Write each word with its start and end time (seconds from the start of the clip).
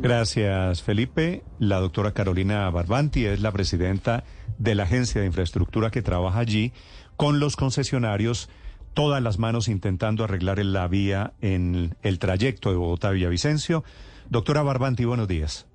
Gracias, 0.00 0.82
Felipe. 0.82 1.42
La 1.58 1.78
doctora 1.78 2.12
Carolina 2.12 2.68
Barbanti 2.70 3.26
es 3.26 3.40
la 3.40 3.52
presidenta 3.52 4.24
de 4.58 4.74
la 4.74 4.84
agencia 4.84 5.20
de 5.20 5.26
infraestructura 5.26 5.90
que 5.90 6.02
trabaja 6.02 6.38
allí 6.38 6.72
con 7.16 7.40
los 7.40 7.56
concesionarios, 7.56 8.48
todas 8.94 9.22
las 9.22 9.38
manos 9.38 9.68
intentando 9.68 10.24
arreglar 10.24 10.58
la 10.64 10.86
vía 10.88 11.32
en 11.40 11.96
el 12.02 12.18
trayecto 12.18 12.70
de 12.70 12.76
Bogotá-Villavicencio. 12.76 13.84
Doctora 14.28 14.62
Barbanti, 14.62 15.04
buenos 15.04 15.28
días. 15.28 15.66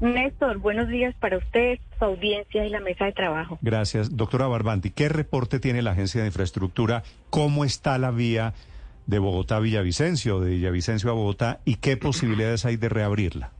Néstor, 0.00 0.58
buenos 0.58 0.88
días 0.88 1.14
para 1.20 1.38
usted, 1.38 1.78
su 1.96 2.04
audiencia 2.04 2.66
y 2.66 2.70
la 2.70 2.80
mesa 2.80 3.04
de 3.04 3.12
trabajo. 3.12 3.58
Gracias. 3.62 4.16
Doctora 4.16 4.48
Barbanti, 4.48 4.90
¿qué 4.90 5.08
reporte 5.08 5.60
tiene 5.60 5.80
la 5.80 5.92
Agencia 5.92 6.22
de 6.22 6.26
Infraestructura? 6.26 7.04
¿Cómo 7.30 7.64
está 7.64 7.98
la 7.98 8.10
vía 8.10 8.52
de 9.06 9.18
Bogotá 9.18 9.56
a 9.56 9.60
Villavicencio, 9.60 10.40
de 10.40 10.50
Villavicencio 10.50 11.10
a 11.10 11.14
Bogotá, 11.14 11.60
y 11.64 11.76
qué 11.76 11.96
posibilidades 11.96 12.64
hay 12.64 12.76
de 12.76 12.88
reabrirla? 12.88 13.52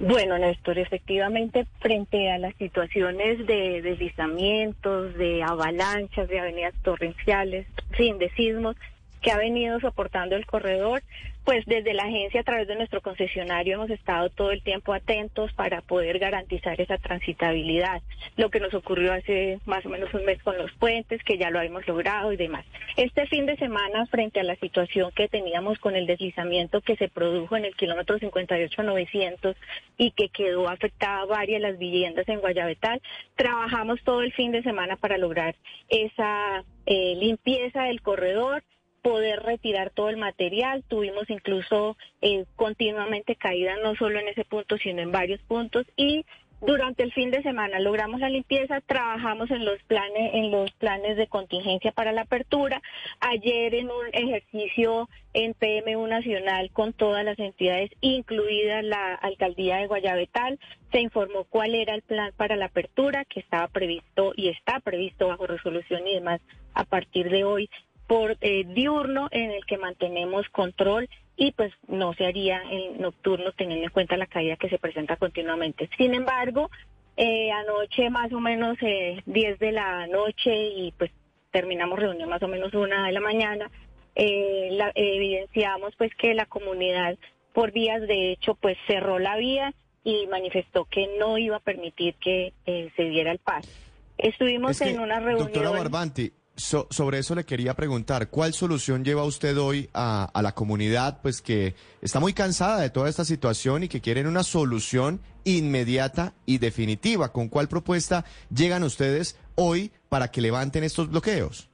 Bueno, 0.00 0.38
Néstor, 0.38 0.78
efectivamente, 0.78 1.66
frente 1.80 2.30
a 2.30 2.38
las 2.38 2.54
situaciones 2.56 3.46
de 3.46 3.82
deslizamientos, 3.82 5.14
de 5.14 5.42
avalanchas, 5.42 6.26
de 6.26 6.40
avenidas 6.40 6.74
torrenciales, 6.82 7.66
sin 7.98 8.16
de 8.16 8.30
sismos, 8.30 8.76
que 9.20 9.30
ha 9.30 9.36
venido 9.36 9.78
soportando 9.80 10.36
el 10.36 10.46
corredor, 10.46 11.02
pues 11.44 11.64
desde 11.66 11.94
la 11.94 12.04
agencia 12.04 12.40
a 12.40 12.44
través 12.44 12.68
de 12.68 12.76
nuestro 12.76 13.00
concesionario 13.00 13.74
hemos 13.74 13.90
estado 13.90 14.30
todo 14.30 14.50
el 14.50 14.62
tiempo 14.62 14.92
atentos 14.92 15.52
para 15.54 15.80
poder 15.80 16.18
garantizar 16.18 16.80
esa 16.80 16.98
transitabilidad. 16.98 18.02
Lo 18.36 18.50
que 18.50 18.60
nos 18.60 18.74
ocurrió 18.74 19.12
hace 19.12 19.58
más 19.66 19.84
o 19.86 19.88
menos 19.88 20.12
un 20.14 20.24
mes 20.24 20.42
con 20.42 20.56
los 20.58 20.72
puentes, 20.72 21.22
que 21.24 21.38
ya 21.38 21.50
lo 21.50 21.58
habíamos 21.58 21.86
logrado 21.86 22.32
y 22.32 22.36
demás. 22.36 22.64
Este 22.96 23.26
fin 23.26 23.46
de 23.46 23.56
semana, 23.56 24.06
frente 24.06 24.40
a 24.40 24.44
la 24.44 24.56
situación 24.56 25.10
que 25.14 25.28
teníamos 25.28 25.78
con 25.78 25.96
el 25.96 26.06
deslizamiento 26.06 26.80
que 26.80 26.96
se 26.96 27.08
produjo 27.08 27.56
en 27.56 27.64
el 27.64 27.74
kilómetro 27.74 28.18
58-900 28.18 29.54
y 29.96 30.10
que 30.12 30.28
quedó 30.28 30.68
afectada 30.68 31.24
varias 31.24 31.60
las 31.60 31.78
viviendas 31.78 32.28
en 32.28 32.40
Guayabetal, 32.40 33.00
trabajamos 33.36 34.02
todo 34.02 34.22
el 34.22 34.32
fin 34.32 34.52
de 34.52 34.62
semana 34.62 34.96
para 34.96 35.18
lograr 35.18 35.54
esa 35.88 36.64
eh, 36.86 37.14
limpieza 37.16 37.84
del 37.84 38.02
corredor 38.02 38.62
poder 39.02 39.42
retirar 39.42 39.90
todo 39.90 40.08
el 40.08 40.16
material. 40.16 40.84
Tuvimos 40.88 41.28
incluso 41.30 41.96
eh, 42.20 42.44
continuamente 42.56 43.36
caída 43.36 43.76
no 43.82 43.94
solo 43.96 44.18
en 44.18 44.28
ese 44.28 44.44
punto, 44.44 44.78
sino 44.78 45.02
en 45.02 45.12
varios 45.12 45.40
puntos 45.42 45.86
y 45.96 46.24
durante 46.60 47.02
el 47.02 47.12
fin 47.12 47.30
de 47.30 47.42
semana 47.42 47.80
logramos 47.80 48.20
la 48.20 48.28
limpieza, 48.28 48.82
trabajamos 48.82 49.50
en 49.50 49.64
los 49.64 49.82
planes 49.84 50.34
en 50.34 50.50
los 50.50 50.70
planes 50.72 51.16
de 51.16 51.26
contingencia 51.26 51.90
para 51.90 52.12
la 52.12 52.22
apertura. 52.22 52.82
Ayer 53.20 53.74
en 53.74 53.86
un 53.86 54.06
ejercicio 54.12 55.08
en 55.32 55.54
PMU 55.54 56.06
nacional 56.06 56.70
con 56.70 56.92
todas 56.92 57.24
las 57.24 57.38
entidades, 57.38 57.90
incluida 58.02 58.82
la 58.82 59.14
alcaldía 59.14 59.78
de 59.78 59.86
Guayabetal, 59.86 60.58
se 60.92 61.00
informó 61.00 61.44
cuál 61.44 61.74
era 61.74 61.94
el 61.94 62.02
plan 62.02 62.30
para 62.36 62.56
la 62.56 62.66
apertura 62.66 63.24
que 63.24 63.40
estaba 63.40 63.68
previsto 63.68 64.34
y 64.36 64.48
está 64.48 64.80
previsto 64.80 65.28
bajo 65.28 65.46
resolución 65.46 66.06
y 66.06 66.14
demás 66.14 66.42
a 66.74 66.84
partir 66.84 67.30
de 67.30 67.44
hoy 67.44 67.70
por 68.10 68.36
eh, 68.40 68.64
diurno 68.66 69.28
en 69.30 69.52
el 69.52 69.64
que 69.66 69.78
mantenemos 69.78 70.44
control 70.48 71.08
y 71.36 71.52
pues 71.52 71.72
no 71.86 72.12
se 72.14 72.26
haría 72.26 72.60
en 72.68 73.00
nocturno 73.00 73.52
teniendo 73.52 73.84
en 73.84 73.92
cuenta 73.92 74.16
la 74.16 74.26
caída 74.26 74.56
que 74.56 74.68
se 74.68 74.78
presenta 74.78 75.14
continuamente. 75.14 75.88
Sin 75.96 76.12
embargo, 76.14 76.72
eh, 77.16 77.52
anoche 77.52 78.10
más 78.10 78.32
o 78.32 78.40
menos 78.40 78.76
eh, 78.80 79.22
10 79.26 79.60
de 79.60 79.70
la 79.70 80.08
noche 80.08 80.52
y 80.52 80.92
pues 80.98 81.12
terminamos 81.52 82.00
reunión 82.00 82.28
más 82.28 82.42
o 82.42 82.48
menos 82.48 82.74
una 82.74 83.06
de 83.06 83.12
la 83.12 83.20
mañana, 83.20 83.70
eh, 84.16 84.70
la, 84.72 84.90
evidenciamos 84.96 85.94
pues 85.96 86.10
que 86.16 86.34
la 86.34 86.46
comunidad 86.46 87.16
por 87.52 87.70
vías 87.70 88.00
de 88.00 88.32
hecho 88.32 88.56
pues 88.56 88.76
cerró 88.88 89.20
la 89.20 89.36
vía 89.36 89.72
y 90.02 90.26
manifestó 90.26 90.84
que 90.84 91.08
no 91.16 91.38
iba 91.38 91.58
a 91.58 91.60
permitir 91.60 92.16
que 92.16 92.54
se 92.64 93.04
diera 93.04 93.30
el 93.30 93.38
paso. 93.38 93.70
Estuvimos 94.18 94.80
en 94.80 94.98
una 94.98 95.20
reunión. 95.20 95.46
Doctora 95.46 95.70
Barbanti, 95.70 96.32
sobre 96.60 97.18
eso 97.18 97.34
le 97.34 97.44
quería 97.44 97.74
preguntar, 97.74 98.28
¿cuál 98.28 98.52
solución 98.52 99.04
lleva 99.04 99.24
usted 99.24 99.56
hoy 99.58 99.88
a, 99.94 100.30
la 100.42 100.52
comunidad, 100.52 101.20
pues 101.22 101.40
que 101.40 101.74
está 102.02 102.20
muy 102.20 102.32
cansada 102.32 102.80
de 102.80 102.90
toda 102.90 103.08
esta 103.08 103.24
situación 103.24 103.84
y 103.84 103.88
que 103.88 104.00
quieren 104.00 104.26
una 104.26 104.42
solución 104.42 105.20
inmediata 105.44 106.34
y 106.46 106.58
definitiva? 106.58 107.32
¿Con 107.32 107.48
cuál 107.48 107.68
propuesta 107.68 108.24
llegan 108.54 108.82
ustedes 108.82 109.38
hoy 109.54 109.90
para 110.08 110.28
que 110.28 110.40
levanten 110.40 110.84
estos 110.84 111.10
bloqueos? 111.10 111.68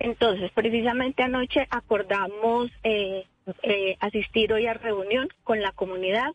Entonces, 0.00 0.50
precisamente 0.52 1.22
anoche 1.22 1.66
acordamos 1.70 2.70
eh, 2.84 3.24
eh, 3.62 3.96
asistir 4.00 4.52
hoy 4.52 4.66
a 4.66 4.74
reunión 4.74 5.28
con 5.44 5.60
la 5.60 5.72
comunidad 5.72 6.32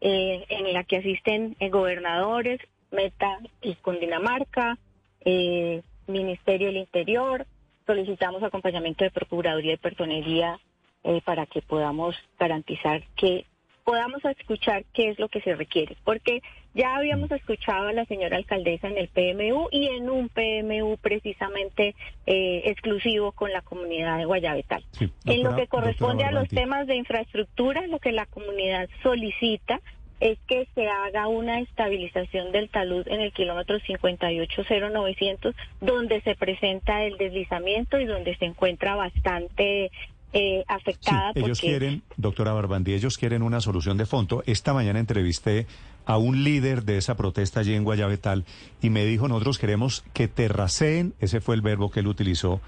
eh, 0.00 0.44
en 0.48 0.72
la 0.72 0.84
que 0.84 0.98
asisten 0.98 1.56
gobernadores, 1.70 2.60
Meta 2.90 3.38
y 3.62 3.74
Cundinamarca, 3.76 4.78
eh, 5.24 5.82
Ministerio 6.06 6.68
del 6.68 6.78
Interior, 6.78 7.46
solicitamos 7.86 8.42
acompañamiento 8.42 9.04
de 9.04 9.10
Procuraduría 9.10 9.74
y 9.74 9.78
Personería 9.78 10.58
eh, 11.02 11.20
para 11.24 11.46
que 11.46 11.62
podamos 11.62 12.16
garantizar 12.38 13.02
que 13.16 13.46
podamos 13.84 14.24
escuchar 14.24 14.84
qué 14.92 15.10
es 15.10 15.18
lo 15.18 15.28
que 15.28 15.42
se 15.42 15.54
requiere, 15.54 15.96
porque 16.04 16.42
ya 16.74 16.96
habíamos 16.96 17.30
escuchado 17.30 17.88
a 17.88 17.92
la 17.92 18.04
señora 18.06 18.38
alcaldesa 18.38 18.88
en 18.88 18.98
el 18.98 19.08
PMU 19.08 19.68
y 19.70 19.86
en 19.88 20.10
un 20.10 20.28
PMU 20.28 20.96
precisamente 20.96 21.94
eh, 22.26 22.62
exclusivo 22.64 23.32
con 23.32 23.52
la 23.52 23.60
comunidad 23.62 24.18
de 24.18 24.24
Guayabetal. 24.24 24.84
en 25.26 25.42
lo 25.44 25.54
que 25.54 25.68
corresponde 25.68 26.24
a 26.24 26.32
los 26.32 26.48
temas 26.48 26.86
de 26.86 26.96
infraestructura, 26.96 27.86
lo 27.86 28.00
que 28.00 28.12
la 28.12 28.26
comunidad 28.26 28.88
solicita 29.02 29.80
es 30.20 30.38
que 30.46 30.66
se 30.74 30.88
haga 30.88 31.28
una 31.28 31.60
estabilización 31.60 32.52
del 32.52 32.68
talud 32.68 33.06
en 33.08 33.20
el 33.20 33.32
kilómetro 33.32 33.78
580900, 33.80 35.54
donde 35.80 36.20
se 36.22 36.34
presenta 36.34 37.04
el 37.04 37.16
deslizamiento 37.18 37.98
y 37.98 38.06
donde 38.06 38.36
se 38.36 38.46
encuentra 38.46 38.94
bastante 38.94 39.90
eh, 40.32 40.64
afectada. 40.66 41.32
ellos 41.34 41.60
quieren, 41.60 42.02
doctora 42.16 42.52
Barbandí, 42.52 42.94
ellos 42.94 43.18
quieren 43.18 43.42
una 43.42 43.60
solución 43.60 43.96
de 43.96 44.06
fondo. 44.06 44.42
Esta 44.46 44.72
mañana 44.72 44.98
entrevisté 44.98 45.66
a 46.06 46.18
un 46.18 46.42
líder 46.44 46.84
de 46.84 46.98
esa 46.98 47.16
protesta 47.16 47.60
allí 47.60 47.74
en 47.74 47.84
Guayabetal 47.84 48.44
y 48.82 48.90
me 48.90 49.04
dijo, 49.04 49.28
nosotros 49.28 49.58
queremos 49.58 50.04
que 50.12 50.28
terraceen, 50.28 51.14
ese 51.20 51.40
fue 51.40 51.54
el 51.54 51.62
verbo 51.62 51.90
que 51.90 52.00
él 52.00 52.08
utilizó, 52.08 52.60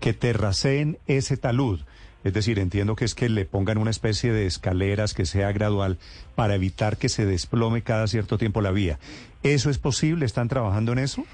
que 0.00 0.12
terraceen 0.12 0.98
ese 1.06 1.36
talud. 1.36 1.80
Es 2.24 2.32
decir, 2.32 2.58
entiendo 2.58 2.96
que 2.96 3.04
es 3.04 3.14
que 3.14 3.28
le 3.28 3.44
pongan 3.44 3.78
una 3.78 3.90
especie 3.90 4.32
de 4.32 4.46
escaleras 4.46 5.14
que 5.14 5.26
sea 5.26 5.52
gradual 5.52 5.98
para 6.34 6.54
evitar 6.54 6.96
que 6.96 7.08
se 7.08 7.26
desplome 7.26 7.82
cada 7.82 8.06
cierto 8.06 8.38
tiempo 8.38 8.60
la 8.60 8.70
vía. 8.70 8.98
¿Eso 9.42 9.70
es 9.70 9.78
posible? 9.78 10.24
¿Están 10.24 10.48
trabajando 10.48 10.92
en 10.92 11.00
eso? 11.00 11.24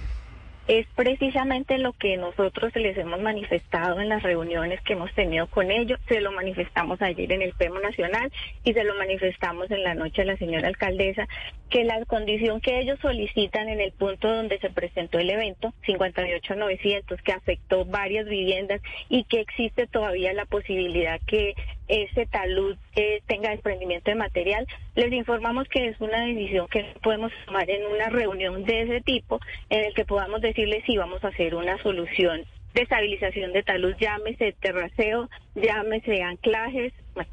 Es 0.68 0.86
precisamente 0.94 1.78
lo 1.78 1.94
que 1.94 2.18
nosotros 2.18 2.76
les 2.76 2.96
hemos 2.98 3.20
manifestado 3.20 4.00
en 4.00 4.10
las 4.10 4.22
reuniones 4.22 4.82
que 4.82 4.92
hemos 4.92 5.12
tenido 5.14 5.46
con 5.46 5.70
ellos. 5.70 5.98
Se 6.08 6.20
lo 6.20 6.30
manifestamos 6.30 7.00
ayer 7.00 7.32
en 7.32 7.40
el 7.40 7.54
PEMO 7.54 7.80
Nacional 7.80 8.30
y 8.64 8.74
se 8.74 8.84
lo 8.84 8.94
manifestamos 8.96 9.70
en 9.70 9.82
la 9.82 9.94
noche 9.94 10.22
a 10.22 10.26
la 10.26 10.36
señora 10.36 10.68
alcaldesa, 10.68 11.26
que 11.70 11.84
la 11.84 12.04
condición 12.04 12.60
que 12.60 12.80
ellos 12.80 12.98
solicitan 13.00 13.70
en 13.70 13.80
el 13.80 13.92
punto 13.92 14.30
donde 14.30 14.58
se 14.58 14.68
presentó 14.68 15.18
el 15.18 15.30
evento, 15.30 15.72
58900, 15.86 17.22
que 17.22 17.32
afectó 17.32 17.86
varias 17.86 18.26
viviendas 18.26 18.82
y 19.08 19.24
que 19.24 19.40
existe 19.40 19.86
todavía 19.86 20.34
la 20.34 20.44
posibilidad 20.44 21.18
que 21.26 21.54
ese 21.88 22.26
talud 22.26 22.76
eh, 22.96 23.22
tenga 23.26 23.50
desprendimiento 23.50 24.10
de 24.10 24.16
material. 24.16 24.66
Les 24.94 25.12
informamos 25.12 25.66
que 25.68 25.88
es 25.88 26.00
una 26.00 26.26
decisión 26.26 26.68
que 26.68 26.84
podemos 27.02 27.32
tomar 27.46 27.68
en 27.68 27.86
una 27.86 28.08
reunión 28.10 28.64
de 28.64 28.82
ese 28.82 29.00
tipo, 29.00 29.40
en 29.70 29.84
el 29.84 29.94
que 29.94 30.04
podamos 30.04 30.40
decirles 30.40 30.84
si 30.86 30.96
vamos 30.96 31.24
a 31.24 31.28
hacer 31.28 31.54
una 31.54 31.82
solución 31.82 32.44
de 32.74 32.82
estabilización 32.82 33.52
de 33.52 33.62
talud, 33.62 33.94
llámese 33.98 34.52
terraceo, 34.60 35.28
llámese 35.54 36.22
anclajes, 36.22 36.92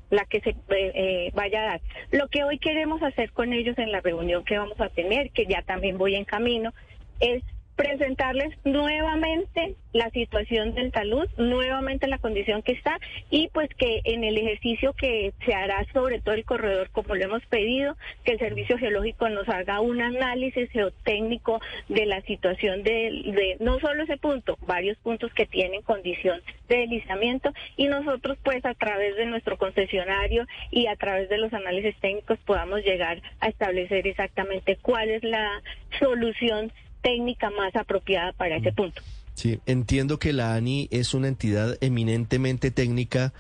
la 0.09 0.25
que 0.25 0.39
se 0.41 0.51
eh, 0.51 0.55
eh, 0.69 1.31
vaya 1.35 1.61
a 1.61 1.65
dar. 1.65 1.81
Lo 2.11 2.27
que 2.29 2.43
hoy 2.43 2.57
queremos 2.57 3.03
hacer 3.03 3.31
con 3.31 3.53
ellos 3.53 3.77
en 3.77 3.91
la 3.91 4.01
reunión 4.01 4.43
que 4.43 4.57
vamos 4.57 4.79
a 4.79 4.89
tener, 4.89 5.31
que 5.31 5.45
ya 5.45 5.61
también 5.61 5.97
voy 5.97 6.15
en 6.15 6.25
camino, 6.25 6.73
es 7.19 7.43
presentarles 7.75 8.57
nuevamente 8.63 9.75
la 9.91 10.09
situación 10.09 10.75
del 10.75 10.91
talud, 10.91 11.27
nuevamente 11.37 12.07
la 12.07 12.17
condición 12.17 12.61
que 12.61 12.73
está 12.73 12.99
y 13.29 13.49
pues 13.49 13.69
que 13.77 14.01
en 14.03 14.23
el 14.23 14.37
ejercicio 14.37 14.93
que 14.93 15.33
se 15.45 15.53
hará 15.53 15.85
sobre 15.93 16.19
todo 16.19 16.35
el 16.35 16.45
corredor 16.45 16.89
como 16.91 17.15
lo 17.15 17.23
hemos 17.23 17.45
pedido, 17.45 17.95
que 18.23 18.33
el 18.33 18.39
servicio 18.39 18.77
geológico 18.77 19.29
nos 19.29 19.47
haga 19.49 19.81
un 19.81 20.01
análisis 20.01 20.69
geotécnico 20.71 21.61
de 21.89 22.05
la 22.05 22.21
situación 22.21 22.83
de, 22.83 23.57
no 23.59 23.79
solo 23.79 24.03
ese 24.03 24.17
punto, 24.17 24.57
varios 24.65 24.97
puntos 24.97 25.33
que 25.33 25.45
tienen 25.45 25.81
condición 25.81 26.41
de 26.67 26.77
deslizamiento 26.77 27.53
y 27.77 27.87
nosotros 27.87 28.37
pues 28.43 28.65
a 28.65 28.73
través 28.73 29.15
de 29.15 29.25
nuestro 29.25 29.57
concesionario 29.57 30.45
y 30.71 30.87
a 30.87 30.95
través 30.95 31.29
de 31.29 31.37
los 31.37 31.53
análisis 31.53 31.95
técnicos 31.99 32.39
podamos 32.45 32.83
llegar 32.83 33.21
a 33.39 33.47
establecer 33.47 34.07
exactamente 34.07 34.77
cuál 34.81 35.09
es 35.09 35.23
la 35.23 35.61
solución 35.99 36.71
técnica 37.05 37.51
más 37.51 37.75
apropiada 37.75 38.33
para 38.33 38.57
ese 38.57 38.71
punto. 38.71 39.01
Sí, 39.35 39.59
entiendo 39.67 40.17
que 40.17 40.33
la 40.33 40.55
ANI 40.55 40.87
es 40.89 41.13
una 41.13 41.27
entidad 41.27 41.77
eminentemente 41.81 42.71
técnica, 42.71 43.31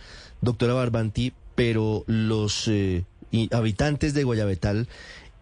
doctora 0.41 0.73
Barbanti, 0.73 1.33
pero 1.55 2.03
los, 2.05 2.67
eh, 2.67 3.05
habitantes 3.51 4.13
de 4.13 4.23
Guayabetal 4.23 4.87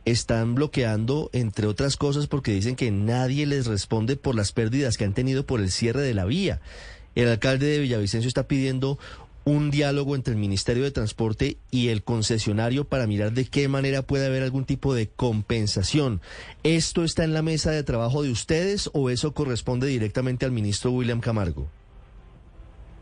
están 0.05 0.55
bloqueando, 0.55 1.29
entre 1.33 1.67
otras 1.67 1.97
cosas, 1.97 2.27
porque 2.27 2.53
dicen 2.53 2.77
que 2.77 2.91
nadie 2.91 3.45
les 3.45 3.67
responde 3.67 4.15
por 4.15 4.35
las 4.35 4.53
pérdidas 4.53 4.97
que 4.97 5.03
han 5.03 5.13
tenido 5.13 5.45
por 5.45 5.59
el 5.59 5.69
cierre 5.69 6.01
de 6.01 6.13
la 6.13 6.25
vía. 6.25 6.61
El 7.15 7.27
alcalde 7.27 7.67
de 7.67 7.79
Villavicencio 7.79 8.27
está 8.27 8.47
pidiendo 8.47 8.97
un 9.45 9.71
diálogo 9.71 10.15
entre 10.15 10.33
el 10.33 10.39
Ministerio 10.39 10.83
de 10.83 10.91
Transporte 10.91 11.57
y 11.71 11.89
el 11.89 12.03
concesionario 12.03 12.85
para 12.85 13.07
mirar 13.07 13.31
de 13.31 13.45
qué 13.45 13.67
manera 13.67 14.01
puede 14.01 14.27
haber 14.27 14.43
algún 14.43 14.65
tipo 14.65 14.93
de 14.93 15.07
compensación. 15.07 16.21
¿Esto 16.63 17.03
está 17.03 17.23
en 17.23 17.33
la 17.33 17.41
mesa 17.41 17.71
de 17.71 17.83
trabajo 17.83 18.23
de 18.23 18.31
ustedes 18.31 18.89
o 18.93 19.09
eso 19.09 19.33
corresponde 19.33 19.87
directamente 19.87 20.45
al 20.45 20.51
ministro 20.51 20.91
William 20.91 21.19
Camargo? 21.19 21.67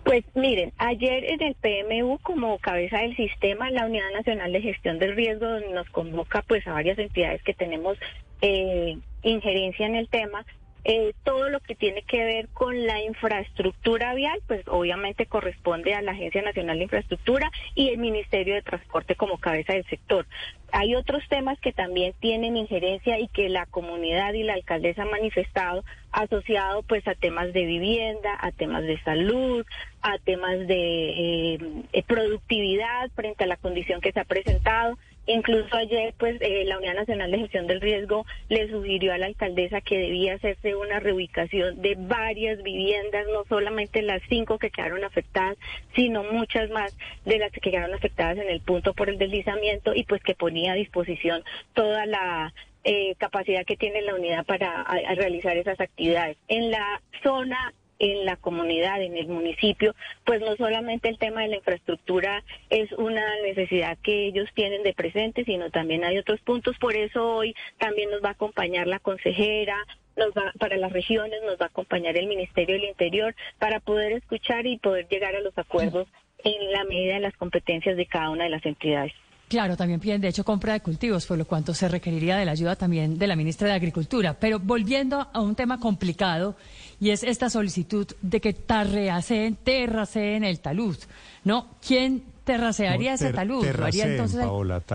Pues 0.04 0.24
miren, 0.34 0.74
ayer 0.78 1.26
en 1.26 1.42
el 1.44 1.56
PMU 1.56 2.18
como 2.24 2.58
cabeza 2.58 2.98
del 2.98 3.16
sistema, 3.16 3.70
la 3.70 3.86
Unidad 3.86 4.12
Nacional 4.14 4.52
de 4.52 4.62
Gestión 4.62 4.98
del 4.98 5.16
Riesgo 5.16 5.48
nos 5.74 5.88
convoca 5.90 6.42
pues 6.48 6.66
a 6.68 6.74
varias 6.74 6.98
entidades 6.98 7.44
que 7.44 7.54
tenemos 7.54 7.98
eh, 8.42 8.98
injerencia 9.22 9.86
en 9.86 9.96
el 9.96 10.08
tema 10.08 10.44
eh, 10.84 11.14
todo 11.24 11.50
lo 11.50 11.60
que 11.60 11.76
tiene 11.76 12.02
que 12.04 12.24
ver 12.24 12.48
con 12.50 12.86
la 12.86 13.02
infraestructura 13.02 14.14
vial, 14.16 14.40
pues 14.48 14.68
obviamente 14.68 15.28
corresponde 15.28 15.94
a 15.94 16.02
la 16.02 16.14
Agencia 16.14 16.42
Nacional 16.42 16.78
de 16.78 16.84
Infraestructura 16.86 17.52
y 17.76 17.90
el 17.90 18.00
Ministerio 18.00 18.56
de 18.56 18.64
Transporte 18.64 19.16
como 19.16 19.38
cabeza 19.38 19.74
del 19.74 19.86
sector. 19.86 20.26
Hay 20.72 20.96
otros 20.96 21.22
temas 21.30 21.60
que 21.60 21.74
también 21.74 22.14
tienen 22.20 22.56
injerencia 22.56 23.20
y 23.20 23.28
que 23.28 23.50
la 23.50 23.66
comunidad 23.66 24.34
y 24.34 24.44
la 24.44 24.54
alcaldesa 24.54 25.04
han 25.04 25.12
manifestado 25.12 25.84
asociado 26.12 26.84
pues 26.84 27.08
a 27.08 27.16
temas 27.16 27.54
de 27.54 27.66
vivienda, 27.66 28.38
a 28.40 28.52
temas 28.52 28.84
de 28.84 29.02
salud, 29.04 29.66
a 30.02 30.18
temas 30.18 30.60
de 30.68 31.56
eh, 31.94 32.04
productividad 32.08 33.10
frente 33.16 33.44
a 33.44 33.48
la 33.48 33.58
condición 33.58 34.02
que 34.02 34.12
se 34.12 34.20
ha 34.20 34.26
presentado. 34.26 34.98
Incluso 35.34 35.78
ayer, 35.78 36.14
pues, 36.18 36.42
eh, 36.42 36.66
la 36.66 36.78
Unidad 36.78 36.96
Nacional 36.96 37.32
de 37.32 37.40
Gestión 37.40 37.66
del 37.66 37.80
Riesgo 37.80 38.26
le 38.50 38.70
sugirió 38.70 39.14
a 39.14 39.18
la 39.18 39.28
alcaldesa 39.28 39.80
que 39.80 39.98
debía 39.98 40.34
hacerse 40.34 40.76
una 40.76 41.00
reubicación 41.00 41.82
de 41.82 41.96
varias 41.98 42.62
viviendas, 42.64 43.26
no 43.32 43.46
solamente 43.48 44.02
las 44.02 44.22
cinco 44.28 44.60
que 44.60 44.72
quedaron 44.72 45.06
afectadas, 45.06 45.58
sino 45.96 46.24
muchas 46.24 46.70
más 46.70 46.98
de 47.24 47.40
las 47.40 47.52
que 47.52 47.62
quedaron 47.62 47.94
afectadas 47.94 48.40
en 48.40 48.50
el 48.50 48.60
punto 48.60 48.94
por 48.94 49.10
el 49.10 49.18
deslizamiento 49.18 49.96
y 49.96 50.04
pues 50.04 50.22
que 50.22 50.36
ponía 50.36 50.74
a 50.74 50.76
disposición 50.76 51.44
toda 51.74 52.06
la 52.06 52.54
eh, 52.84 53.16
capacidad 53.16 53.64
que 53.66 53.78
tiene 53.78 54.02
la 54.02 54.16
unidad 54.16 54.46
para 54.46 54.84
realizar 55.16 55.56
esas 55.56 55.80
actividades. 55.80 56.38
En 56.50 56.72
la 56.72 57.02
zona 57.24 57.74
en 58.02 58.26
la 58.26 58.36
comunidad, 58.36 59.00
en 59.04 59.16
el 59.16 59.28
municipio, 59.28 59.94
pues 60.26 60.42
no 60.42 60.56
solamente 60.56 61.08
el 61.08 61.20
tema 61.20 61.42
de 61.42 61.50
la 61.50 61.58
infraestructura 61.58 62.44
es 62.72 62.92
una 62.94 63.24
necesidad 63.44 63.96
que 64.00 64.26
ellos 64.26 64.50
tienen 64.56 64.82
de 64.82 64.94
presente, 64.94 65.46
sino 65.46 65.70
también 65.70 66.04
hay 66.04 66.18
otros 66.18 66.42
puntos. 66.42 66.76
Por 66.80 66.96
eso 66.96 67.36
hoy 67.36 67.56
también 67.78 68.10
nos 68.10 68.24
va 68.24 68.30
a 68.30 68.32
acompañar 68.32 68.88
la 68.88 68.98
consejera, 68.98 69.78
nos 70.18 70.30
va, 70.30 70.52
para 70.60 70.78
las 70.78 70.92
regiones 70.92 71.42
nos 71.46 71.58
va 71.62 71.66
a 71.66 71.70
acompañar 71.70 72.18
el 72.18 72.26
Ministerio 72.26 72.76
del 72.76 72.86
Interior 72.86 73.36
para 73.60 73.80
poder 73.80 74.14
escuchar 74.14 74.66
y 74.66 74.80
poder 74.80 75.08
llegar 75.08 75.36
a 75.36 75.42
los 75.42 75.56
acuerdos 75.56 76.08
en 76.44 76.72
la 76.72 76.84
medida 76.86 77.14
de 77.14 77.20
las 77.20 77.38
competencias 77.38 77.96
de 77.98 78.08
cada 78.08 78.32
una 78.32 78.46
de 78.46 78.50
las 78.50 78.66
entidades. 78.66 79.14
Claro, 79.52 79.76
también 79.76 80.00
piden, 80.00 80.22
de 80.22 80.30
hecho, 80.30 80.46
compra 80.46 80.72
de 80.72 80.80
cultivos, 80.80 81.26
por 81.26 81.38
lo 81.38 81.44
cuanto 81.44 81.74
se 81.74 81.90
requeriría 81.90 82.38
de 82.38 82.46
la 82.46 82.54
ayuda 82.54 82.78
también 82.78 83.20
de 83.20 83.28
la 83.28 83.36
ministra 83.36 83.68
de 83.68 83.74
Agricultura. 83.74 84.34
Pero 84.40 84.60
volviendo 84.60 85.28
a 85.34 85.42
un 85.42 85.56
tema 85.56 85.78
complicado, 85.78 86.56
y 87.02 87.10
es 87.10 87.22
esta 87.22 87.50
solicitud 87.50 88.08
de 88.22 88.40
que 88.40 88.54
tarreaceen, 88.54 89.58
terraceen 89.58 90.46
el 90.46 90.62
talud, 90.62 90.96
¿no? 91.44 91.68
¿Quién 91.86 92.24
terracearía 92.46 93.16
ese 93.16 93.34
talud? 93.34 93.66
¿Lo 93.66 93.86
haría 93.86 94.06
entonces? 94.06 94.40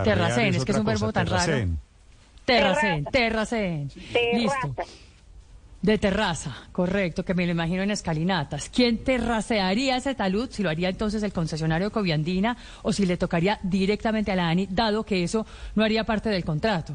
terraceen, 0.03 0.55
es, 0.55 0.65
que 0.65 0.71
es 0.71 0.77
un 0.79 0.85
verbo 0.85 1.13
tan 1.13 1.27
raro. 1.27 1.53
Terraceen, 2.43 3.05
terraceen. 3.11 3.91
Listo. 4.33 4.75
De 5.87 5.97
terraza, 5.97 6.53
correcto, 6.73 7.23
que 7.23 7.33
me 7.33 7.45
lo 7.45 7.53
imagino 7.53 7.81
en 7.81 7.91
escalinatas. 7.91 8.67
¿Quién 8.67 9.05
terracearía 9.05 9.95
ese 9.95 10.15
talud? 10.15 10.49
Si 10.51 10.61
lo 10.61 10.69
haría 10.69 10.89
entonces 10.89 11.23
el 11.23 11.31
concesionario 11.31 11.93
Coviandina 11.93 12.57
o 12.81 12.91
si 12.91 13.05
le 13.05 13.15
tocaría 13.15 13.57
directamente 13.63 14.33
a 14.33 14.35
la 14.35 14.49
ANI, 14.49 14.67
dado 14.69 15.05
que 15.05 15.23
eso 15.23 15.45
no 15.75 15.85
haría 15.85 16.03
parte 16.03 16.27
del 16.27 16.43
contrato 16.43 16.93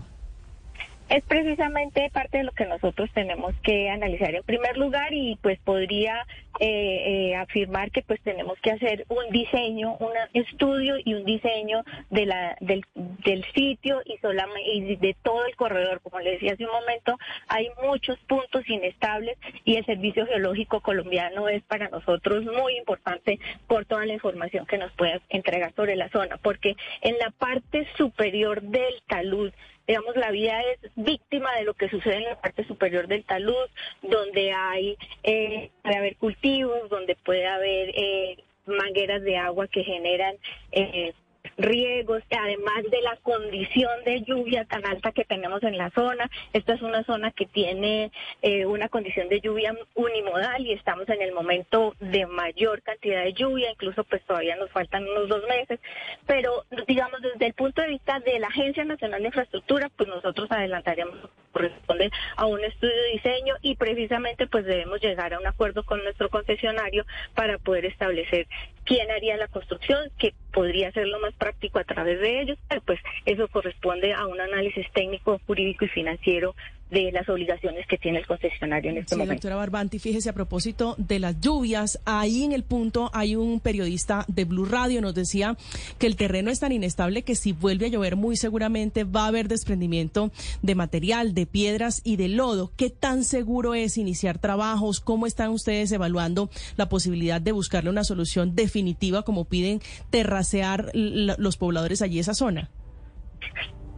es 1.12 1.23
precisamente 1.25 2.09
parte 2.11 2.38
de 2.38 2.44
lo 2.44 2.53
que 2.53 2.64
nosotros 2.64 3.11
tenemos 3.12 3.55
que 3.62 3.91
analizar 3.91 4.35
en 4.35 4.43
primer 4.44 4.79
lugar 4.79 5.12
y 5.12 5.37
pues 5.43 5.59
podría 5.61 6.26
eh, 6.59 7.29
eh, 7.31 7.37
afirmar 7.37 7.91
que 7.91 8.00
pues 8.00 8.19
tenemos 8.23 8.59
que 8.61 8.70
hacer 8.70 9.05
un 9.11 9.31
diseño, 9.31 9.97
un 9.97 10.12
estudio 10.32 10.94
y 11.05 11.12
un 11.12 11.26
diseño 11.26 11.85
de 12.09 12.25
la, 12.25 12.56
del, 12.61 12.87
del 12.94 13.44
sitio 13.53 14.00
y, 14.06 14.17
solamente, 14.19 14.73
y 14.73 14.97
de 14.97 15.14
todo 15.23 15.44
el 15.44 15.55
corredor. 15.55 16.00
Como 16.00 16.19
le 16.20 16.32
decía 16.32 16.55
hace 16.55 16.64
un 16.64 16.73
momento, 16.73 17.19
hay 17.47 17.69
muchos 17.82 18.19
puntos 18.20 18.67
inestables 18.67 19.37
y 19.67 19.76
el 19.76 19.85
Servicio 19.85 20.26
Geológico 20.26 20.81
Colombiano 20.81 21.47
es 21.47 21.62
para 21.64 21.91
nosotros 21.91 22.44
muy 22.44 22.79
importante 22.79 23.38
por 23.67 23.85
toda 23.85 24.06
la 24.06 24.14
información 24.14 24.64
que 24.64 24.79
nos 24.79 24.93
pueda 24.93 25.20
entregar 25.29 25.75
sobre 25.75 25.97
la 25.97 26.09
zona, 26.09 26.38
porque 26.38 26.75
en 27.03 27.19
la 27.19 27.31
parte 27.31 27.87
superior 27.99 28.62
del 28.62 29.03
talud 29.06 29.53
digamos, 29.92 30.16
la 30.16 30.30
vía 30.30 30.58
es 30.62 30.90
víctima 30.96 31.54
de 31.56 31.64
lo 31.64 31.74
que 31.74 31.90
sucede 31.90 32.16
en 32.16 32.24
la 32.24 32.40
parte 32.40 32.66
superior 32.66 33.08
del 33.08 33.24
talud, 33.24 33.68
donde 34.00 34.50
hay, 34.50 34.96
eh, 35.22 35.70
puede 35.82 35.96
haber 35.98 36.16
cultivos, 36.16 36.88
donde 36.88 37.14
puede 37.14 37.46
haber 37.46 37.90
eh, 37.90 38.38
mangueras 38.64 39.20
de 39.20 39.36
agua 39.36 39.68
que 39.68 39.84
generan 39.84 40.36
eh, 40.70 41.12
riegos, 41.56 42.22
además 42.31 42.84
de 42.90 43.02
la 43.02 43.16
condición 43.22 43.90
de 44.04 44.22
lluvia 44.22 44.64
tan 44.64 44.84
alta 44.87 45.12
que 45.12 45.25
tenemos 45.25 45.62
en 45.62 45.78
la 45.78 45.90
zona. 45.90 46.31
Esta 46.52 46.75
es 46.75 46.82
una 46.82 47.04
zona 47.04 47.31
que 47.32 47.46
tiene 47.46 48.10
eh, 48.43 48.66
una 48.66 48.88
condición 48.88 49.28
de 49.28 49.40
lluvia 49.40 49.75
unimodal 49.94 50.66
y 50.66 50.72
estamos 50.72 51.08
en 51.08 51.22
el 51.22 51.32
momento 51.32 51.94
de 52.00 52.26
mayor 52.26 52.82
cantidad 52.82 53.25
de 53.25 53.32
lluvia, 53.32 53.70
incluso 53.70 54.04
pues 54.04 54.22
todavía 54.25 54.56
nos 54.56 54.70
faltan 54.70 55.04
unos 55.04 55.28
dos 55.28 55.43
meses, 55.49 55.81
pero 56.26 56.64
digamos 56.87 57.20
desde 57.22 57.46
el 57.46 57.54
punto 57.54 57.82
de 57.82 57.88
vista 57.88 58.20
de 58.20 58.38
la 58.38 58.49
Agencia 58.49 58.84
Nacional 58.84 59.20
de 59.20 59.28
Infraestructura, 59.28 59.90
pues 59.96 60.08
nosotros 60.08 60.50
adelantaríamos 60.50 61.19
corresponde 61.52 62.10
a 62.37 62.46
un 62.46 62.64
estudio 62.64 62.94
de 62.94 63.12
diseño 63.12 63.54
y 63.60 63.76
precisamente 63.76 64.46
pues 64.46 64.64
debemos 64.64 65.00
llegar 65.00 65.34
a 65.34 65.38
un 65.38 65.46
acuerdo 65.46 65.84
con 65.84 66.02
nuestro 66.02 66.31
concesionario 66.31 67.04
para 67.34 67.58
poder 67.58 67.84
establecer 67.84 68.46
quién 68.84 69.10
haría 69.10 69.37
la 69.37 69.49
construcción, 69.49 70.10
que 70.19 70.34
podría 70.52 70.93
ser 70.93 71.08
lo 71.08 71.19
más 71.20 71.34
práctico 71.34 71.78
a 71.78 71.84
través 71.84 72.20
de 72.20 72.43
ellos, 72.43 72.58
pero 72.69 72.81
pues 72.82 73.00
eso 73.25 73.49
corresponde 73.49 74.12
a 74.12 74.26
un 74.26 74.40
análisis 74.40 74.87
técnico, 74.93 75.40
jurídico 75.47 75.85
y 75.85 75.88
financiero 75.88 76.54
de 76.92 77.11
las 77.11 77.26
obligaciones 77.28 77.87
que 77.87 77.96
tiene 77.96 78.18
el 78.18 78.26
concesionario 78.26 78.90
en 78.90 78.99
este 78.99 79.14
sí, 79.14 79.18
momento. 79.18 79.34
Doctora 79.34 79.56
Barbanti, 79.56 79.99
fíjese 79.99 80.28
a 80.28 80.34
propósito 80.34 80.94
de 80.99 81.18
las 81.18 81.40
lluvias, 81.40 81.99
ahí 82.04 82.44
en 82.44 82.52
el 82.52 82.64
punto 82.64 83.11
hay 83.14 83.34
un 83.34 83.61
periodista 83.61 84.26
de 84.28 84.44
Blue 84.44 84.66
Radio 84.66 85.00
nos 85.00 85.14
decía 85.14 85.56
que 85.99 86.06
el 86.06 86.16
terreno 86.16 86.50
es 86.50 86.61
tan 86.61 86.70
inestable 86.70 87.22
que 87.22 87.34
si 87.34 87.52
vuelve 87.52 87.87
a 87.87 87.88
llover 87.88 88.16
muy 88.16 88.37
seguramente 88.37 89.04
va 89.04 89.25
a 89.25 89.28
haber 89.28 89.49
desprendimiento 89.49 90.30
de 90.61 90.75
material, 90.75 91.32
de 91.32 91.46
piedras 91.46 92.02
y 92.04 92.16
de 92.16 92.28
lodo. 92.28 92.72
¿Qué 92.76 92.90
tan 92.90 93.25
seguro 93.25 93.75
es 93.75 93.96
iniciar 93.96 94.38
trabajos? 94.38 95.00
¿Cómo 95.00 95.26
están 95.26 95.50
ustedes 95.50 95.90
evaluando 95.92 96.50
la 96.76 96.90
posibilidad 96.90 97.40
de 97.40 97.52
buscarle 97.52 97.88
una 97.88 98.04
solución 98.04 98.54
definitiva 98.54 99.22
como 99.22 99.46
piden 99.46 99.80
terracear 100.11 100.90
los 100.92 101.56
pobladores 101.56 102.02
allí 102.02 102.18
esa 102.18 102.34
zona? 102.34 102.68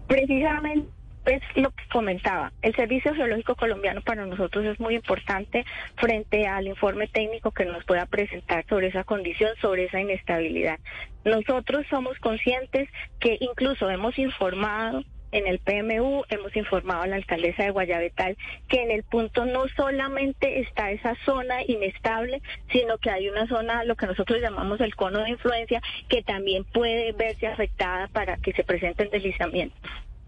Precisamente 0.06 0.88
es 1.26 1.43
lo 1.54 1.71
que 1.71 1.85
comentaba. 1.90 2.52
El 2.62 2.75
Servicio 2.75 3.14
Geológico 3.14 3.54
Colombiano 3.54 4.02
para 4.02 4.26
nosotros 4.26 4.64
es 4.64 4.78
muy 4.81 4.95
importante 4.95 5.64
frente 5.97 6.47
al 6.47 6.66
informe 6.66 7.09
técnico 7.09 7.50
que 7.50 7.64
nos 7.64 7.85
pueda 7.85 8.07
presentar 8.07 8.64
sobre 8.69 8.88
esa 8.88 9.04
condición, 9.04 9.50
sobre 9.61 9.85
esa 9.85 10.00
inestabilidad. 10.00 10.78
Nosotros 11.25 11.87
somos 11.88 12.19
conscientes 12.19 12.88
que 13.21 13.38
incluso 13.40 13.88
hemos 13.88 14.19
informado 14.19 15.02
en 15.35 15.49
el 15.49 15.59
PMU, 15.59 16.23
hemos 16.28 16.54
informado 16.54 17.02
a 17.02 17.07
la 17.09 17.16
alcaldesa 17.16 17.64
de 17.64 17.71
Guayabetal 17.71 18.37
que 18.69 18.83
en 18.83 18.93
el 18.93 19.02
punto 19.02 19.45
no 19.45 19.66
solamente 19.76 20.61
está 20.61 20.93
esa 20.93 21.16
zona 21.25 21.57
inestable, 21.66 22.40
sino 22.71 22.99
que 22.99 23.11
hay 23.11 23.28
una 23.28 23.49
zona, 23.49 23.83
lo 23.83 23.97
que 23.97 24.07
nosotros 24.07 24.40
llamamos 24.40 24.81
el 24.81 24.95
cono 24.95 25.25
de 25.25 25.31
influencia, 25.31 25.83
que 26.09 26.23
también 26.23 26.64
puede 26.64 27.12
verse 27.12 27.49
afectada 27.49 28.07
para 28.09 28.37
que 28.37 28.52
se 28.52 28.62
presenten 28.62 29.11
deslizamientos 29.11 29.81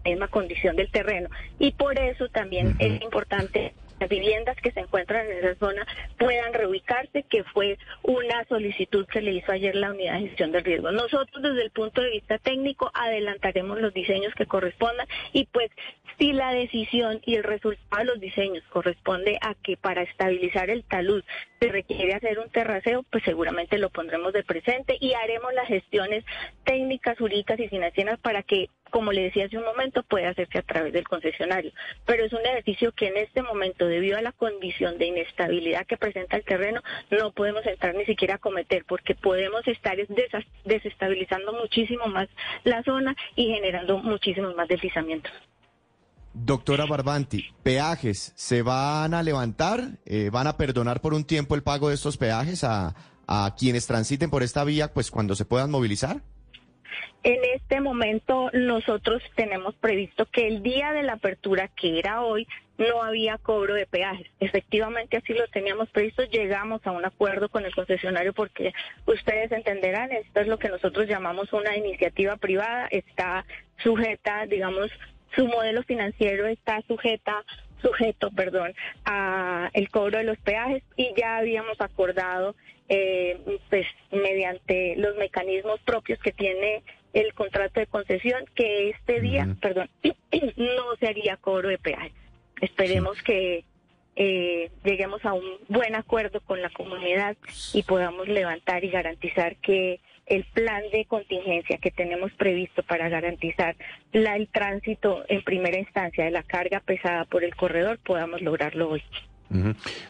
misma 0.07 0.27
condición 0.27 0.75
del 0.75 0.91
terreno. 0.91 1.29
Y 1.59 1.71
por 1.71 1.97
eso 1.99 2.29
también 2.29 2.75
es 2.79 3.01
importante 3.01 3.73
las 3.99 4.09
viviendas 4.09 4.57
que 4.57 4.71
se 4.71 4.79
encuentran 4.79 5.25
en 5.25 5.39
esa 5.39 5.55
zona 5.55 5.85
puedan 6.17 6.53
reubicarse, 6.53 7.23
que 7.23 7.43
fue 7.45 7.77
una 8.03 8.45
solicitud 8.45 9.07
que 9.07 9.21
le 9.21 9.33
hizo 9.33 9.51
ayer 9.51 9.75
la 9.75 9.91
unidad 9.91 10.13
de 10.19 10.27
gestión 10.27 10.51
del 10.51 10.63
riesgo. 10.63 10.91
Nosotros 10.91 11.41
desde 11.41 11.63
el 11.63 11.71
punto 11.71 12.01
de 12.01 12.11
vista 12.11 12.37
técnico 12.37 12.91
adelantaremos 12.93 13.79
los 13.81 13.93
diseños 13.93 14.33
que 14.35 14.45
correspondan 14.45 15.07
y 15.33 15.45
pues 15.45 15.71
si 16.17 16.33
la 16.33 16.51
decisión 16.51 17.21
y 17.25 17.35
el 17.35 17.43
resultado 17.43 17.99
de 17.99 18.05
los 18.05 18.19
diseños 18.19 18.63
corresponde 18.69 19.37
a 19.41 19.55
que 19.55 19.77
para 19.77 20.01
estabilizar 20.01 20.69
el 20.69 20.83
talud 20.83 21.23
se 21.59 21.69
requiere 21.69 22.13
hacer 22.13 22.39
un 22.39 22.49
terraceo, 22.49 23.03
pues 23.11 23.23
seguramente 23.23 23.77
lo 23.77 23.89
pondremos 23.89 24.33
de 24.33 24.43
presente 24.43 24.97
y 24.99 25.13
haremos 25.13 25.53
las 25.53 25.67
gestiones 25.67 26.23
técnicas, 26.63 27.17
jurídicas 27.17 27.59
y 27.59 27.67
financieras 27.67 28.19
para 28.19 28.43
que 28.43 28.69
como 28.89 29.11
le 29.11 29.23
decía 29.23 29.45
hace 29.45 29.57
un 29.57 29.65
momento, 29.65 30.03
puede 30.03 30.27
hacerse 30.27 30.59
a 30.59 30.63
través 30.63 30.93
del 30.93 31.07
concesionario. 31.07 31.71
Pero 32.05 32.25
es 32.25 32.33
un 32.33 32.45
ejercicio 32.45 32.91
que 32.91 33.07
en 33.07 33.17
este 33.17 33.41
momento, 33.41 33.87
debido 33.87 34.17
a 34.17 34.21
la 34.21 34.31
condición 34.31 34.97
de 34.97 35.07
inestabilidad 35.07 35.85
que 35.85 35.97
presenta 35.97 36.37
el 36.37 36.43
terreno, 36.43 36.81
no 37.11 37.31
podemos 37.31 37.65
entrar 37.65 37.95
ni 37.95 38.05
siquiera 38.05 38.35
a 38.35 38.39
cometer, 38.39 38.85
porque 38.87 39.15
podemos 39.15 39.67
estar 39.67 39.97
desestabilizando 40.65 41.53
muchísimo 41.53 42.07
más 42.07 42.27
la 42.63 42.83
zona 42.83 43.15
y 43.35 43.47
generando 43.47 43.97
muchísimos 43.99 44.55
más 44.55 44.67
deslizamientos. 44.67 45.31
Doctora 46.33 46.85
Barbanti, 46.85 47.45
¿peajes 47.63 48.31
se 48.35 48.61
van 48.61 49.15
a 49.15 49.23
levantar? 49.23 49.97
Eh, 50.05 50.29
¿Van 50.31 50.45
a 50.45 50.55
perdonar 50.55 51.01
por 51.01 51.15
un 51.15 51.25
tiempo 51.25 51.55
el 51.55 51.63
pago 51.63 51.89
de 51.89 51.95
estos 51.95 52.17
peajes 52.17 52.63
a, 52.63 52.93
a 53.25 53.55
quienes 53.57 53.87
transiten 53.87 54.29
por 54.29 54.43
esta 54.43 54.63
vía, 54.63 54.93
pues 54.93 55.09
cuando 55.09 55.35
se 55.35 55.45
puedan 55.45 55.71
movilizar? 55.71 56.21
En 57.23 57.43
este 57.55 57.81
momento 57.81 58.49
nosotros 58.53 59.21
tenemos 59.35 59.75
previsto 59.75 60.25
que 60.25 60.47
el 60.47 60.63
día 60.63 60.93
de 60.93 61.03
la 61.03 61.13
apertura, 61.13 61.67
que 61.67 61.99
era 61.99 62.21
hoy, 62.21 62.47
no 62.77 63.01
había 63.01 63.37
cobro 63.37 63.73
de 63.73 63.87
peajes. 63.87 64.27
Efectivamente 64.39 65.17
así 65.17 65.33
lo 65.33 65.47
teníamos 65.47 65.89
previsto, 65.89 66.23
llegamos 66.23 66.85
a 66.85 66.91
un 66.91 67.05
acuerdo 67.05 67.49
con 67.49 67.65
el 67.65 67.73
concesionario 67.73 68.33
porque 68.33 68.73
ustedes 69.05 69.51
entenderán, 69.51 70.11
esto 70.11 70.41
es 70.41 70.47
lo 70.47 70.59
que 70.59 70.69
nosotros 70.69 71.07
llamamos 71.07 71.51
una 71.53 71.75
iniciativa 71.75 72.37
privada, 72.37 72.87
está 72.91 73.45
sujeta, 73.83 74.45
digamos, 74.45 74.91
su 75.35 75.47
modelo 75.47 75.83
financiero 75.83 76.47
está 76.47 76.81
sujeta 76.87 77.43
sujeto, 77.81 78.31
perdón, 78.31 78.73
a 79.05 79.69
el 79.73 79.89
cobro 79.89 80.17
de 80.17 80.23
los 80.23 80.37
peajes 80.39 80.83
y 80.95 81.13
ya 81.15 81.37
habíamos 81.37 81.79
acordado 81.81 82.55
eh, 82.89 83.37
pues 83.69 83.85
mediante 84.11 84.95
los 84.97 85.15
mecanismos 85.17 85.79
propios 85.81 86.19
que 86.19 86.31
tiene 86.31 86.83
el 87.13 87.33
contrato 87.33 87.79
de 87.79 87.87
concesión 87.87 88.45
que 88.55 88.89
este 88.89 89.19
día, 89.21 89.47
perdón, 89.61 89.89
no 90.57 90.95
se 90.99 91.07
haría 91.07 91.37
cobro 91.37 91.69
de 91.69 91.77
peaje. 91.77 92.11
Esperemos 92.61 93.21
que 93.23 93.65
eh, 94.15 94.71
lleguemos 94.83 95.23
a 95.25 95.33
un 95.33 95.45
buen 95.67 95.95
acuerdo 95.95 96.41
con 96.41 96.61
la 96.61 96.69
comunidad 96.69 97.37
y 97.73 97.83
podamos 97.83 98.27
levantar 98.27 98.83
y 98.83 98.89
garantizar 98.89 99.55
que 99.57 99.99
el 100.27 100.43
plan 100.53 100.83
de 100.91 101.05
contingencia 101.05 101.77
que 101.77 101.91
tenemos 101.91 102.31
previsto 102.33 102.83
para 102.83 103.09
garantizar 103.09 103.75
la, 104.11 104.35
el 104.35 104.47
tránsito 104.49 105.23
en 105.29 105.43
primera 105.43 105.79
instancia 105.79 106.25
de 106.25 106.31
la 106.31 106.43
carga 106.43 106.81
pesada 106.81 107.25
por 107.25 107.43
el 107.43 107.55
corredor 107.55 107.99
podamos 107.99 108.41
lograrlo 108.41 108.89
hoy. 108.89 109.03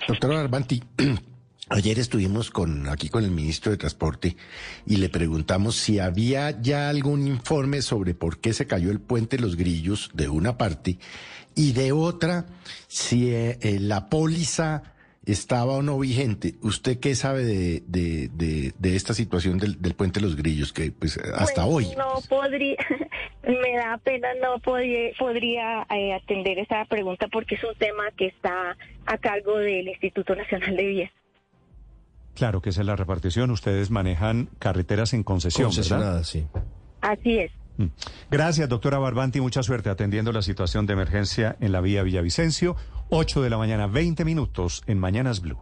Doctora 0.07 0.41
Arbanti, 0.41 0.81
Ayer 1.69 1.99
estuvimos 1.99 2.49
con, 2.49 2.87
aquí 2.87 3.09
con 3.09 3.25
el 3.25 3.31
ministro 3.31 3.73
de 3.73 3.77
Transporte 3.77 4.37
y 4.85 4.95
le 4.95 5.09
preguntamos 5.09 5.75
si 5.75 5.99
había 5.99 6.61
ya 6.61 6.87
algún 6.87 7.27
informe 7.27 7.81
sobre 7.81 8.13
por 8.13 8.39
qué 8.39 8.53
se 8.53 8.67
cayó 8.67 8.89
el 8.89 9.01
puente 9.01 9.37
Los 9.37 9.57
Grillos 9.57 10.09
de 10.13 10.29
una 10.29 10.57
parte 10.57 10.97
y 11.55 11.73
de 11.73 11.91
otra 11.91 12.45
si 12.87 13.31
eh, 13.31 13.57
eh, 13.59 13.79
la 13.81 14.07
póliza 14.07 14.93
estaba 15.27 15.73
o 15.73 15.81
no 15.81 15.99
vigente. 15.99 16.55
¿Usted 16.61 16.99
qué 16.99 17.13
sabe 17.13 17.43
de, 17.43 17.83
de, 17.85 18.73
de, 18.77 18.95
esta 18.95 19.13
situación 19.13 19.57
del, 19.57 19.81
del, 19.81 19.93
puente 19.93 20.21
Los 20.21 20.35
Grillos 20.37 20.71
que 20.71 20.91
pues 20.91 21.17
hasta 21.17 21.65
hoy? 21.65 21.89
No 21.97 22.13
podría, 22.29 22.77
me 23.43 23.75
da 23.75 23.97
pena, 23.97 24.29
no 24.41 24.59
podría, 24.59 25.11
podría 25.19 25.85
eh, 25.89 26.13
atender 26.13 26.59
esa 26.59 26.85
pregunta 26.85 27.27
porque 27.31 27.55
es 27.55 27.63
un 27.63 27.75
tema 27.75 28.03
que 28.15 28.27
está 28.27 28.77
a 29.05 29.17
cargo 29.17 29.57
del 29.57 29.89
Instituto 29.89 30.33
Nacional 30.33 30.77
de 30.77 30.85
Vías. 30.85 31.11
Claro 32.33 32.61
que 32.61 32.69
esa 32.69 32.81
es 32.81 32.87
la 32.87 32.95
repartición. 32.95 33.51
Ustedes 33.51 33.91
manejan 33.91 34.49
carreteras 34.59 35.13
en 35.13 35.23
concesión, 35.23 35.71
¿verdad? 35.75 36.23
sí. 36.23 36.45
Así 37.01 37.39
es. 37.39 37.51
Mm. 37.77 37.87
Gracias, 38.31 38.69
doctora 38.69 38.97
Barbanti. 38.97 39.41
Mucha 39.41 39.63
suerte 39.63 39.89
atendiendo 39.89 40.31
la 40.31 40.41
situación 40.41 40.85
de 40.85 40.93
emergencia 40.93 41.55
en 41.59 41.71
la 41.71 41.81
vía 41.81 42.03
Villavicencio. 42.03 42.75
8 43.09 43.41
de 43.41 43.49
la 43.49 43.57
mañana, 43.57 43.87
20 43.87 44.25
minutos 44.25 44.83
en 44.85 44.99
Mañanas 44.99 45.39
Blue. 45.39 45.55